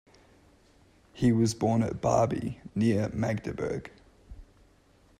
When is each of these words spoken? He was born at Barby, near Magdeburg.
He 1.13 1.31
was 1.31 1.53
born 1.53 1.83
at 1.83 2.01
Barby, 2.01 2.59
near 2.73 3.09
Magdeburg. 3.09 3.91